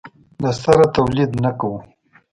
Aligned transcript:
له 0.41 0.51
سره 0.63 0.85
تولید 0.95 1.31
نه 1.43 1.51
کوو. 1.59 1.77